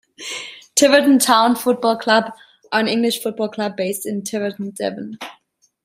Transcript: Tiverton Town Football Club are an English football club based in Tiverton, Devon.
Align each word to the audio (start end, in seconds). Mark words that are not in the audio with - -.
Tiverton 0.73 1.19
Town 1.19 1.55
Football 1.55 1.99
Club 1.99 2.31
are 2.71 2.79
an 2.79 2.87
English 2.87 3.21
football 3.21 3.49
club 3.49 3.77
based 3.77 4.07
in 4.07 4.23
Tiverton, 4.23 4.71
Devon. 4.71 5.19